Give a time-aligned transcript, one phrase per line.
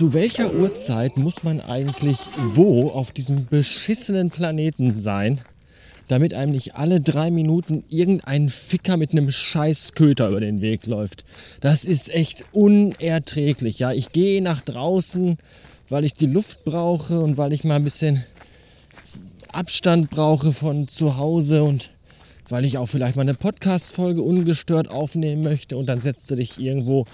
[0.00, 5.38] Zu welcher Uhrzeit muss man eigentlich wo auf diesem beschissenen Planeten sein,
[6.08, 10.86] damit einem nicht alle drei Minuten irgendein Ficker mit einem scheiß Köter über den Weg
[10.86, 11.26] läuft?
[11.60, 13.78] Das ist echt unerträglich.
[13.78, 15.36] Ja, ich gehe nach draußen,
[15.90, 18.24] weil ich die Luft brauche und weil ich mal ein bisschen
[19.52, 21.92] Abstand brauche von zu Hause und
[22.48, 26.58] weil ich auch vielleicht mal eine Podcast-Folge ungestört aufnehmen möchte und dann setzt du dich
[26.58, 27.04] irgendwo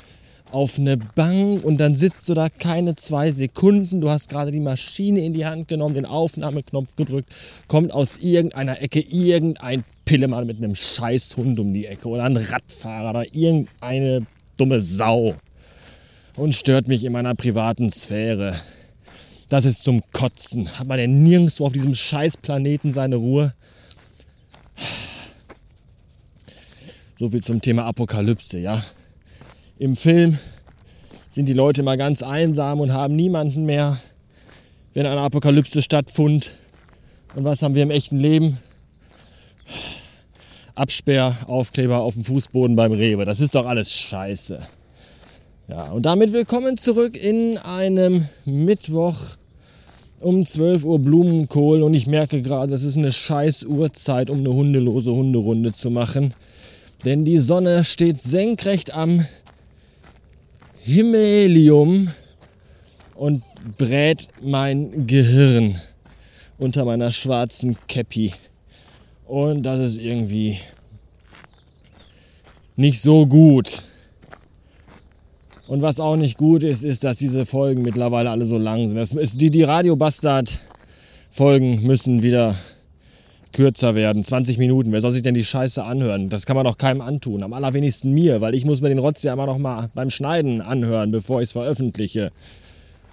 [0.52, 4.00] auf eine Bank und dann sitzt du da keine zwei Sekunden.
[4.00, 7.34] Du hast gerade die Maschine in die Hand genommen, den Aufnahmeknopf gedrückt,
[7.69, 13.10] kommt aus irgendeiner Ecke irgendein Pillemann mit einem Scheißhund um die Ecke oder ein Radfahrer
[13.10, 15.34] oder irgendeine dumme Sau
[16.36, 18.55] und stört mich in meiner privaten Sphäre.
[19.48, 20.78] Das ist zum Kotzen.
[20.78, 23.55] Hat man denn nirgendwo auf diesem Scheißplaneten seine Ruhe?
[27.19, 28.84] So viel zum Thema Apokalypse, ja.
[29.78, 30.38] Im Film
[31.30, 33.98] sind die Leute mal ganz einsam und haben niemanden mehr,
[34.94, 36.52] wenn eine Apokalypse stattfand.
[37.34, 38.56] Und was haben wir im echten Leben?
[40.74, 43.27] Absperraufkleber auf dem Fußboden beim Rewe.
[43.27, 44.66] Das ist doch alles scheiße.
[45.69, 49.36] Ja, und damit willkommen zurück in einem Mittwoch
[50.20, 51.82] um 12 Uhr Blumenkohl.
[51.82, 56.32] Und ich merke gerade, das ist eine scheiß Uhrzeit, um eine hundelose Hunderunde zu machen.
[57.04, 59.27] Denn die Sonne steht senkrecht am
[60.87, 62.09] Himmelium
[63.17, 63.42] und
[63.77, 65.81] brät mein Gehirn
[66.59, 68.33] unter meiner schwarzen Käppi.
[69.27, 70.59] Und das ist irgendwie
[72.77, 73.83] nicht so gut.
[75.67, 79.41] Und was auch nicht gut ist, ist, dass diese Folgen mittlerweile alle so lang sind.
[79.41, 80.61] Die, die Radio Bastard
[81.31, 82.55] Folgen müssen wieder
[83.57, 84.23] kürzer werden.
[84.23, 84.93] 20 Minuten.
[84.93, 86.29] Wer soll sich denn die Scheiße anhören?
[86.29, 87.43] Das kann man doch keinem antun.
[87.43, 90.61] Am allerwenigsten mir, weil ich muss mir den Rotz ja immer noch mal beim Schneiden
[90.61, 92.33] anhören, bevor ich es veröffentliche.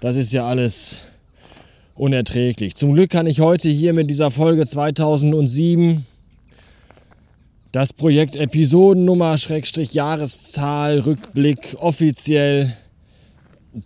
[0.02, 0.98] Das ist ja alles
[1.96, 2.76] unerträglich.
[2.76, 6.06] Zum Glück kann ich heute hier mit dieser Folge 2007
[7.72, 12.74] das Projekt Episodennummer Schrägstrich Jahreszahl Rückblick offiziell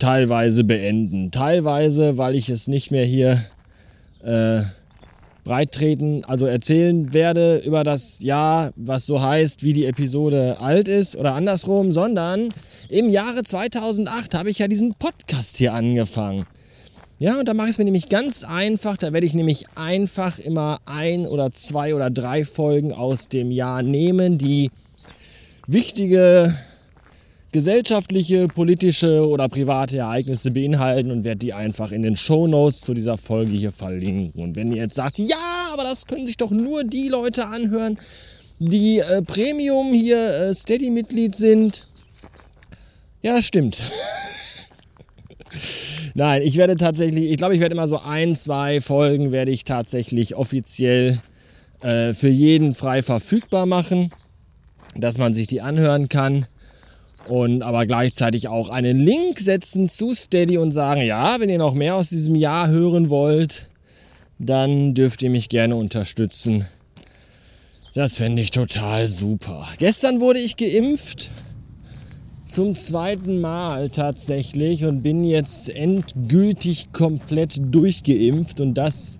[0.00, 1.30] teilweise beenden.
[1.30, 3.44] Teilweise, weil ich es nicht mehr hier
[4.24, 4.62] äh,
[5.44, 11.16] breittreten, also erzählen werde über das Jahr, was so heißt, wie die Episode alt ist
[11.16, 12.52] oder andersrum, sondern
[12.88, 16.46] im Jahre 2008 habe ich ja diesen Podcast hier angefangen.
[17.20, 18.96] Ja, und da mache ich es mir nämlich ganz einfach.
[18.96, 23.82] Da werde ich nämlich einfach immer ein oder zwei oder drei Folgen aus dem Jahr
[23.82, 24.70] nehmen, die
[25.66, 26.54] wichtige
[27.52, 32.92] gesellschaftliche, politische oder private Ereignisse beinhalten und werde die einfach in den Show Notes zu
[32.92, 34.42] dieser Folge hier verlinken.
[34.42, 37.98] Und wenn ihr jetzt sagt, ja, aber das können sich doch nur die Leute anhören,
[38.58, 41.86] die äh, Premium hier äh, Steady-Mitglied sind.
[43.22, 43.80] Ja, das stimmt.
[46.14, 49.64] Nein, ich werde tatsächlich, ich glaube, ich werde immer so ein, zwei Folgen werde ich
[49.64, 51.18] tatsächlich offiziell
[51.80, 54.10] äh, für jeden frei verfügbar machen,
[54.96, 56.46] dass man sich die anhören kann
[57.28, 61.74] und aber gleichzeitig auch einen Link setzen zu Steady und sagen, ja, wenn ihr noch
[61.74, 63.68] mehr aus diesem Jahr hören wollt,
[64.38, 66.66] dann dürft ihr mich gerne unterstützen.
[67.94, 69.66] Das fände ich total super.
[69.78, 71.30] Gestern wurde ich geimpft.
[72.44, 79.18] Zum zweiten Mal tatsächlich und bin jetzt endgültig komplett durchgeimpft und das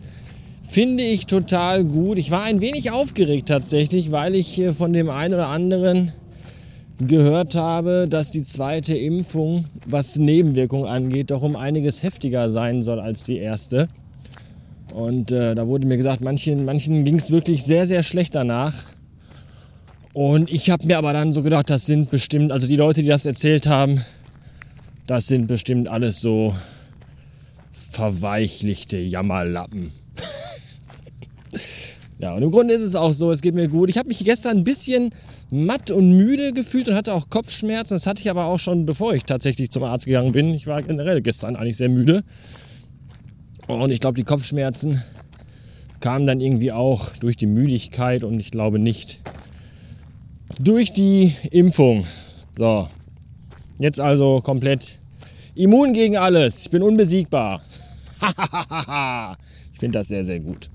[0.63, 2.17] finde ich total gut.
[2.17, 6.13] Ich war ein wenig aufgeregt tatsächlich, weil ich von dem einen oder anderen
[6.99, 13.01] gehört habe, dass die zweite Impfung, was Nebenwirkungen angeht, doch um einiges heftiger sein soll
[13.01, 13.89] als die erste.
[14.93, 18.75] Und äh, da wurde mir gesagt, manchen, manchen ging es wirklich sehr, sehr schlecht danach.
[20.13, 23.09] Und ich habe mir aber dann so gedacht, das sind bestimmt, also die Leute, die
[23.09, 24.05] das erzählt haben,
[25.07, 26.55] das sind bestimmt alles so
[27.71, 29.93] verweichlichte Jammerlappen.
[32.21, 33.91] ja, und im Grunde ist es auch so, es geht mir gut.
[33.91, 35.11] Ich habe mich gestern ein bisschen
[35.51, 37.95] matt und müde gefühlt und hatte auch Kopfschmerzen.
[37.95, 40.55] Das hatte ich aber auch schon, bevor ich tatsächlich zum Arzt gegangen bin.
[40.55, 42.23] Ich war generell gestern eigentlich sehr müde.
[43.67, 45.03] Und ich glaube, die Kopfschmerzen
[46.01, 49.21] kamen dann irgendwie auch durch die Müdigkeit und ich glaube nicht
[50.59, 52.07] durch die Impfung.
[52.57, 52.89] So,
[53.79, 54.99] jetzt also komplett
[55.55, 56.63] immun gegen alles.
[56.63, 57.61] Ich bin unbesiegbar.
[59.73, 60.71] ich finde das sehr, sehr gut.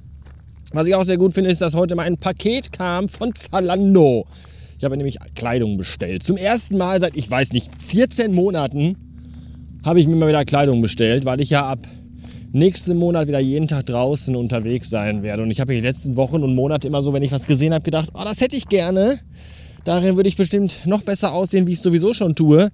[0.72, 4.26] Was ich auch sehr gut finde, ist, dass heute mal ein Paket kam von Zalando.
[4.78, 6.24] Ich habe nämlich Kleidung bestellt.
[6.24, 8.98] Zum ersten Mal seit, ich weiß nicht, 14 Monaten
[9.86, 11.80] habe ich mir mal wieder Kleidung bestellt, weil ich ja ab
[12.52, 15.44] nächsten Monat wieder jeden Tag draußen unterwegs sein werde.
[15.44, 17.84] Und ich habe die letzten Wochen und Monate immer so, wenn ich was gesehen habe,
[17.84, 19.20] gedacht, oh, das hätte ich gerne.
[19.84, 22.70] Darin würde ich bestimmt noch besser aussehen, wie ich es sowieso schon tue.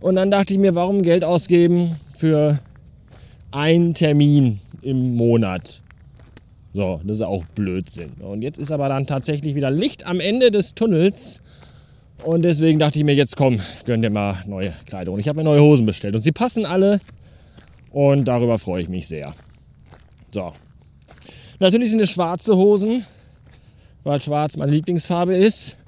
[0.00, 2.58] Und dann dachte ich mir, warum Geld ausgeben für
[3.50, 5.83] einen Termin im Monat.
[6.74, 8.14] So, das ist auch Blödsinn.
[8.18, 11.40] Und jetzt ist aber dann tatsächlich wieder Licht am Ende des Tunnels.
[12.24, 15.14] Und deswegen dachte ich mir, jetzt komm, gönn dir mal neue Kleidung.
[15.14, 16.16] Und ich habe mir neue Hosen bestellt.
[16.16, 17.00] Und sie passen alle.
[17.92, 19.32] Und darüber freue ich mich sehr.
[20.32, 20.52] So.
[21.60, 23.06] Natürlich sind es schwarze Hosen,
[24.02, 25.78] weil schwarz meine Lieblingsfarbe ist.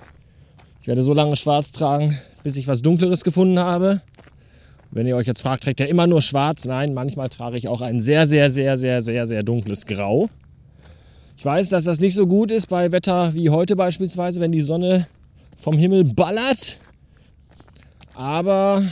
[0.80, 4.02] Ich werde so lange schwarz tragen, bis ich was Dunkleres gefunden habe.
[4.92, 6.64] Wenn ihr euch jetzt fragt, trägt er immer nur schwarz?
[6.64, 10.28] Nein, manchmal trage ich auch ein sehr, sehr, sehr, sehr, sehr, sehr dunkles Grau.
[11.38, 14.62] Ich weiß, dass das nicht so gut ist bei Wetter wie heute beispielsweise, wenn die
[14.62, 15.06] Sonne
[15.58, 16.78] vom Himmel ballert.
[18.14, 18.82] Aber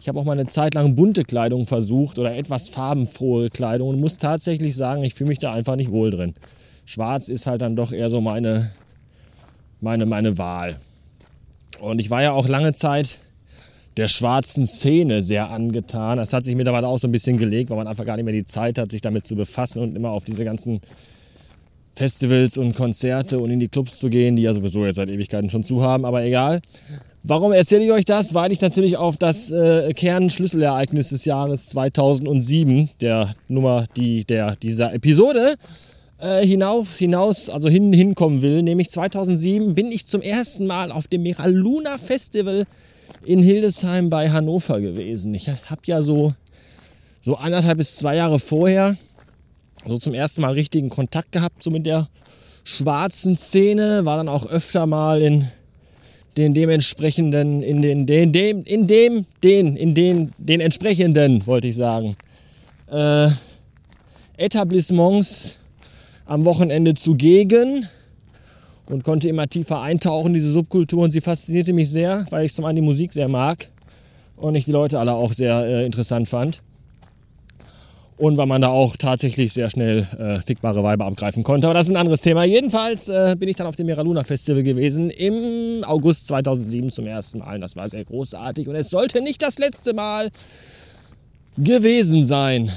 [0.00, 4.00] ich habe auch mal eine Zeit lang bunte Kleidung versucht oder etwas farbenfrohe Kleidung und
[4.00, 6.34] muss tatsächlich sagen, ich fühle mich da einfach nicht wohl drin.
[6.86, 8.70] Schwarz ist halt dann doch eher so meine,
[9.80, 10.76] meine, meine Wahl.
[11.80, 13.18] Und ich war ja auch lange Zeit
[13.96, 16.18] der schwarzen Szene sehr angetan.
[16.18, 18.32] Das hat sich mittlerweile auch so ein bisschen gelegt, weil man einfach gar nicht mehr
[18.32, 20.80] die Zeit hat, sich damit zu befassen und immer auf diese ganzen
[21.94, 25.50] Festivals und Konzerte und in die Clubs zu gehen, die ja sowieso jetzt seit Ewigkeiten
[25.50, 26.60] schon zu haben, aber egal.
[27.24, 28.34] Warum erzähle ich euch das?
[28.34, 34.92] Weil ich natürlich auf das äh, Kernschlüsselereignis des Jahres 2007, der Nummer die, der, dieser
[34.92, 35.54] Episode,
[36.18, 38.62] äh, hinauf, hinaus, also hin, hinkommen will.
[38.62, 42.64] Nämlich 2007 bin ich zum ersten Mal auf dem Meraluna Festival
[43.24, 45.32] in Hildesheim bei Hannover gewesen.
[45.34, 46.32] Ich habe ja so,
[47.20, 48.96] so anderthalb bis zwei Jahre vorher
[49.86, 52.08] so zum ersten Mal richtigen Kontakt gehabt, so mit der
[52.64, 55.48] schwarzen Szene, war dann auch öfter mal in
[56.36, 61.76] den dementsprechenden, in den, den, dem, in dem, den, in den, den entsprechenden, wollte ich
[61.76, 62.16] sagen,
[62.90, 63.28] äh,
[64.36, 65.58] Etablissements
[66.24, 67.86] am Wochenende zugegen
[68.88, 71.10] und konnte immer tiefer eintauchen, in diese Subkultur.
[71.10, 73.68] Sie faszinierte mich sehr, weil ich zum einen die Musik sehr mag
[74.36, 76.62] und ich die Leute alle auch sehr äh, interessant fand
[78.16, 81.66] und weil man da auch tatsächlich sehr schnell äh, fickbare Weiber abgreifen konnte.
[81.66, 82.44] Aber das ist ein anderes Thema.
[82.44, 87.38] Jedenfalls äh, bin ich dann auf dem Miraluna Festival gewesen im August 2007 zum ersten
[87.38, 87.58] Mal.
[87.60, 90.30] Das war sehr großartig und es sollte nicht das letzte Mal
[91.56, 92.70] gewesen sein.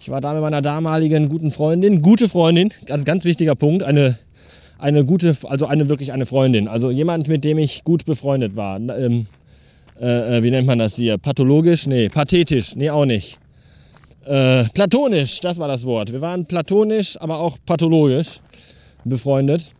[0.00, 4.16] Ich war da mit meiner damaligen guten Freundin, gute Freundin, ganz, ganz wichtiger Punkt, eine,
[4.78, 8.78] eine gute, also eine wirklich eine Freundin, also jemand, mit dem ich gut befreundet war.
[8.78, 9.26] Ähm,
[10.00, 11.18] äh, äh wie nennt man das hier?
[11.18, 11.86] Pathologisch?
[11.86, 12.76] Nee, pathetisch?
[12.76, 13.38] Nee, auch nicht
[14.26, 16.12] äh, platonisch, das war das Wort.
[16.12, 18.40] Wir waren platonisch, aber auch pathologisch
[19.04, 19.72] befreundet.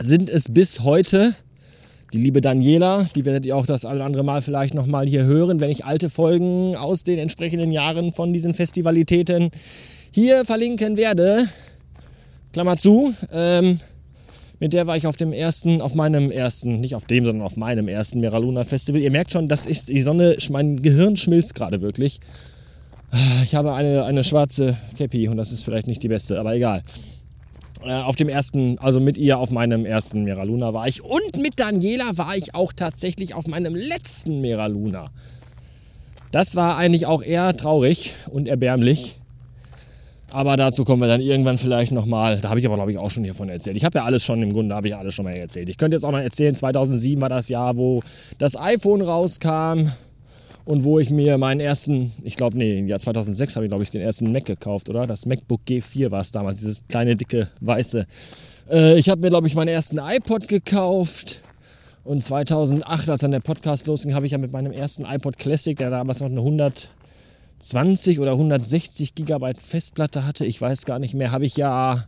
[0.00, 1.34] Sind es bis heute.
[2.12, 5.24] Die liebe Daniela, die werdet ihr auch das eine oder andere Mal vielleicht nochmal hier
[5.24, 9.50] hören, wenn ich alte Folgen aus den entsprechenden Jahren von diesen Festivalitäten
[10.12, 11.46] hier verlinken werde.
[12.52, 13.12] Klammer zu.
[13.32, 13.80] Ähm,
[14.58, 17.56] mit der war ich auf dem ersten, auf meinem ersten, nicht auf dem, sondern auf
[17.56, 19.02] meinem ersten Meraluna Festival.
[19.02, 22.20] Ihr merkt schon, das ist die Sonne, mein Gehirn schmilzt gerade wirklich.
[23.42, 26.82] Ich habe eine, eine schwarze Cappy und das ist vielleicht nicht die beste, aber egal.
[27.84, 31.58] Äh, auf dem ersten, also mit ihr auf meinem ersten Meraluna war ich und mit
[31.58, 35.10] Daniela war ich auch tatsächlich auf meinem letzten Meraluna.
[36.32, 39.16] Das war eigentlich auch eher traurig und erbärmlich.
[40.30, 42.40] Aber dazu kommen wir dann irgendwann vielleicht nochmal.
[42.40, 43.76] Da habe ich aber, glaube ich, auch schon hiervon erzählt.
[43.76, 45.68] Ich habe ja alles schon, im Grunde habe ich alles schon mal erzählt.
[45.68, 48.02] Ich könnte jetzt auch noch erzählen, 2007 war das Jahr, wo
[48.38, 49.92] das iPhone rauskam
[50.66, 53.84] und wo ich mir meinen ersten, ich glaube, nee, im Jahr 2006 habe ich, glaube
[53.84, 55.06] ich, den ersten Mac gekauft, oder?
[55.06, 58.04] Das MacBook G4 war es damals, dieses kleine, dicke, weiße.
[58.70, 61.42] Äh, ich habe mir, glaube ich, meinen ersten iPod gekauft.
[62.02, 65.76] Und 2008, als dann der Podcast losging, habe ich ja mit meinem ersten iPod Classic,
[65.76, 71.30] der damals noch eine 120 oder 160 Gigabyte Festplatte hatte, ich weiß gar nicht mehr,
[71.30, 72.06] habe ich ja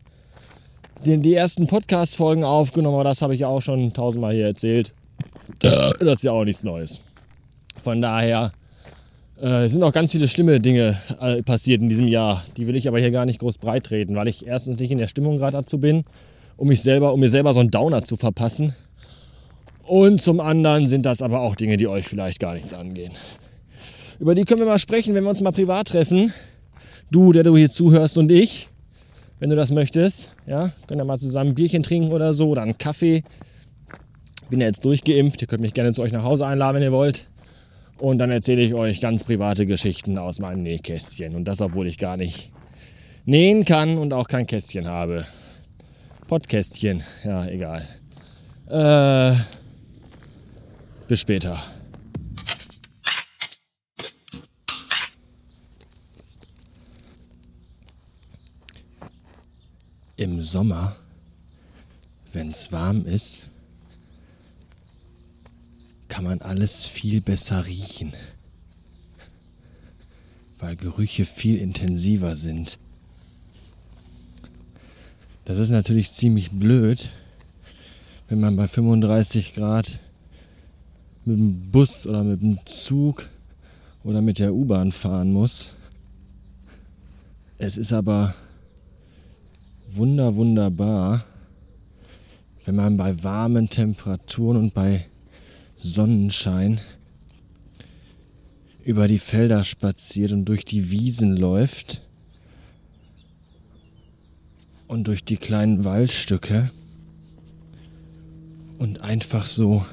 [1.06, 4.94] den, die ersten Podcast-Folgen aufgenommen, aber das habe ich ja auch schon tausendmal hier erzählt.
[5.60, 7.02] Das ist ja auch nichts Neues.
[7.80, 8.52] Von daher
[9.40, 12.44] äh, sind auch ganz viele schlimme Dinge äh, passiert in diesem Jahr.
[12.56, 14.99] Die will ich aber hier gar nicht groß breit treten, weil ich erstens nicht in
[14.99, 16.04] der Stimmung gerade dazu bin,
[16.56, 18.75] um mich selber, um mir selber so einen Downer zu verpassen.
[19.85, 23.12] Und zum anderen sind das aber auch Dinge, die euch vielleicht gar nichts angehen.
[24.18, 26.32] Über die können wir mal sprechen, wenn wir uns mal privat treffen.
[27.11, 28.68] Du, der du hier zuhörst und ich,
[29.38, 30.37] wenn du das möchtest.
[30.47, 33.23] Ja, können wir mal zusammen ein Bierchen trinken oder so oder einen Kaffee.
[34.50, 35.40] Bin ja jetzt durchgeimpft.
[35.40, 37.30] Ihr könnt mich gerne zu euch nach Hause einladen, wenn ihr wollt.
[37.98, 41.34] Und dann erzähle ich euch ganz private Geschichten aus meinem Nähkästchen.
[41.34, 42.52] Und das, obwohl ich gar nicht
[43.24, 45.26] nähen kann und auch kein Kästchen habe.
[46.28, 47.86] Pottkästchen, ja, egal.
[48.68, 49.34] Äh,
[51.08, 51.58] bis später.
[60.16, 60.94] Im Sommer,
[62.32, 63.47] wenn es warm ist,
[66.18, 68.12] kann man alles viel besser riechen.
[70.58, 72.80] weil Gerüche viel intensiver sind.
[75.44, 77.08] Das ist natürlich ziemlich blöd,
[78.28, 80.00] wenn man bei 35 Grad
[81.25, 83.28] mit dem Bus oder mit dem Zug
[84.02, 85.76] oder mit der U-Bahn fahren muss.
[87.58, 88.34] Es ist aber
[89.88, 91.25] wunder wunderbar,
[92.64, 95.06] wenn man bei warmen Temperaturen und bei
[95.78, 96.80] Sonnenschein
[98.85, 102.02] über die Felder spaziert und durch die Wiesen läuft
[104.88, 106.70] und durch die kleinen Waldstücke
[108.78, 109.85] und einfach so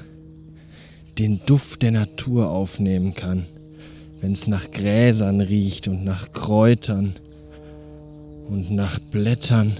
[1.18, 3.46] den Duft der Natur aufnehmen kann,
[4.20, 7.14] wenn es nach Gräsern riecht und nach Kräutern
[8.48, 9.72] und nach Blättern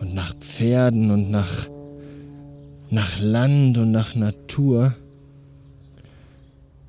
[0.00, 1.68] und nach Pferden und nach,
[2.90, 4.94] nach Land und nach Natur.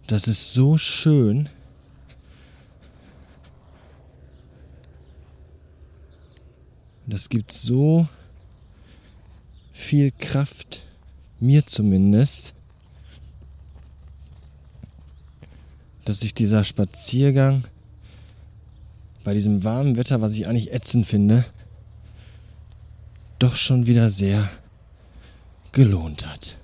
[0.07, 1.49] Das ist so schön.
[7.05, 8.07] Das gibt so
[9.71, 10.81] viel Kraft,
[11.39, 12.53] mir zumindest,
[16.05, 17.63] dass sich dieser Spaziergang
[19.23, 21.45] bei diesem warmen Wetter, was ich eigentlich ätzend finde,
[23.39, 24.47] doch schon wieder sehr
[25.71, 26.57] gelohnt hat.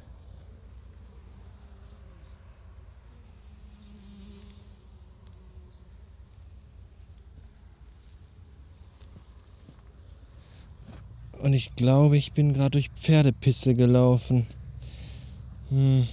[11.39, 14.47] Und ich glaube, ich bin gerade durch Pferdepisse gelaufen.
[15.69, 16.07] Hm.